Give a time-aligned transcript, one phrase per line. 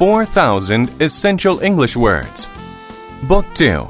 [0.00, 2.48] 4,000 Essential English Words.
[3.24, 3.86] Book 2.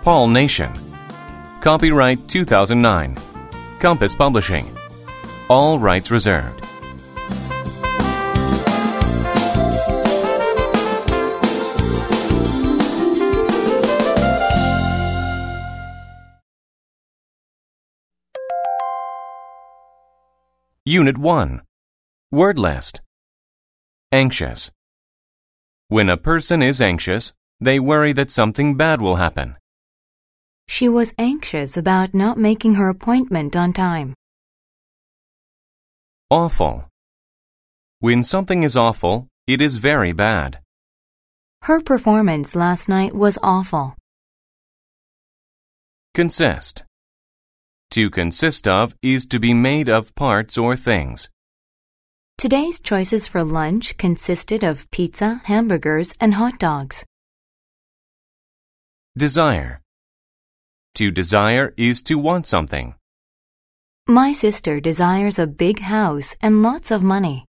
[0.00, 0.72] Paul Nation.
[1.60, 3.18] Copyright 2009.
[3.78, 4.74] Compass Publishing.
[5.50, 6.62] All rights reserved.
[20.86, 21.60] Unit 1.
[22.32, 23.02] Word list.
[24.10, 24.70] Anxious.
[25.88, 29.56] When a person is anxious, they worry that something bad will happen.
[30.66, 34.14] She was anxious about not making her appointment on time.
[36.30, 36.88] Awful.
[38.00, 40.60] When something is awful, it is very bad.
[41.62, 43.94] Her performance last night was awful.
[46.14, 46.84] Consist.
[47.90, 51.28] To consist of is to be made of parts or things.
[52.44, 57.02] Today's choices for lunch consisted of pizza, hamburgers, and hot dogs.
[59.16, 59.80] Desire.
[60.96, 62.96] To desire is to want something.
[64.06, 67.46] My sister desires a big house and lots of money.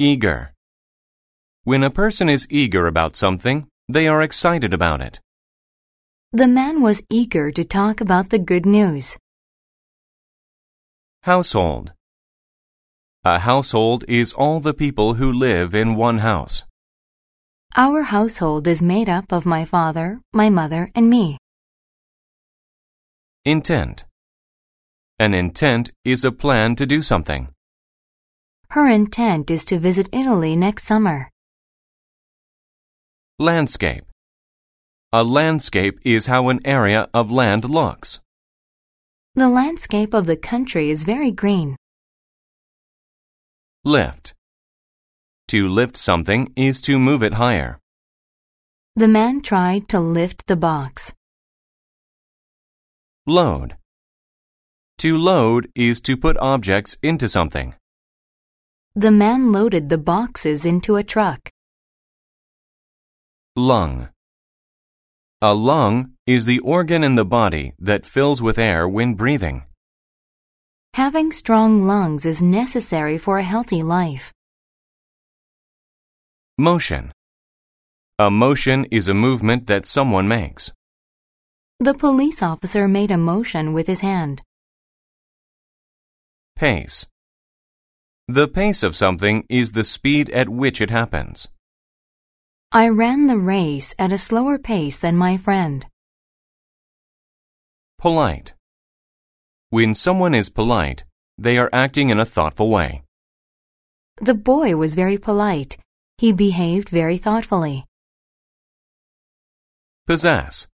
[0.00, 0.52] Eager.
[1.62, 5.20] When a person is eager about something, they are excited about it.
[6.32, 9.16] The man was eager to talk about the good news.
[11.22, 11.92] Household.
[13.24, 16.64] A household is all the people who live in one house.
[17.76, 21.36] Our household is made up of my father, my mother, and me.
[23.44, 24.04] Intent.
[25.18, 27.48] An intent is a plan to do something.
[28.70, 31.28] Her intent is to visit Italy next summer.
[33.38, 34.04] Landscape.
[35.12, 38.20] A landscape is how an area of land looks.
[39.34, 41.76] The landscape of the country is very green.
[43.84, 44.34] Lift.
[45.48, 47.78] To lift something is to move it higher.
[48.94, 51.14] The man tried to lift the box.
[53.26, 53.76] Load.
[54.98, 57.74] To load is to put objects into something.
[58.94, 61.48] The man loaded the boxes into a truck.
[63.56, 64.10] Lung.
[65.40, 69.64] A lung is the organ in the body that fills with air when breathing.
[70.94, 74.32] Having strong lungs is necessary for a healthy life.
[76.58, 77.12] Motion.
[78.18, 80.72] A motion is a movement that someone makes.
[81.78, 84.42] The police officer made a motion with his hand.
[86.56, 87.06] Pace.
[88.28, 91.48] The pace of something is the speed at which it happens.
[92.72, 95.86] I ran the race at a slower pace than my friend.
[97.98, 98.54] Polite.
[99.70, 101.04] When someone is polite,
[101.38, 103.02] they are acting in a thoughtful way.
[104.16, 105.78] The boy was very polite.
[106.18, 107.86] He behaved very thoughtfully.
[110.08, 110.66] Possess.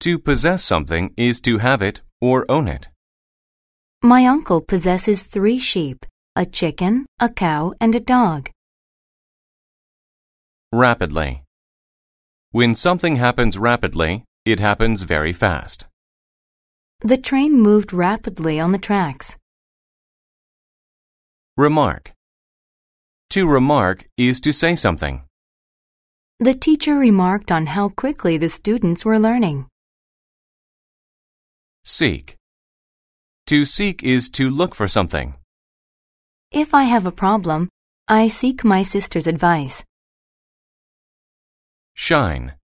[0.00, 2.90] To possess something is to have it or own it.
[4.02, 6.04] My uncle possesses three sheep,
[6.36, 8.50] a chicken, a cow, and a dog.
[10.72, 11.42] Rapidly.
[12.50, 15.87] When something happens rapidly, it happens very fast.
[17.02, 19.36] The train moved rapidly on the tracks.
[21.56, 22.12] Remark.
[23.30, 25.22] To remark is to say something.
[26.40, 29.66] The teacher remarked on how quickly the students were learning.
[31.84, 32.36] Seek.
[33.46, 35.34] To seek is to look for something.
[36.50, 37.68] If I have a problem,
[38.08, 39.84] I seek my sister's advice.
[41.94, 42.54] Shine.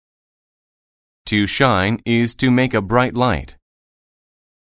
[1.26, 3.56] To shine is to make a bright light.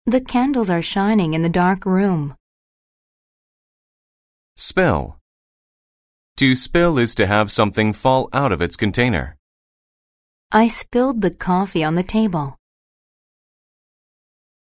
[0.07, 2.35] The candles are shining in the dark room.
[4.55, 5.17] Spill.
[6.37, 9.35] To spill is to have something fall out of its container.
[10.51, 12.55] I spilled the coffee on the table.